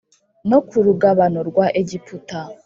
no 0.49 0.59
ku 0.67 0.77
rugabano 0.85 1.39
rwa 1.49 1.65
Egiputa 1.81 2.39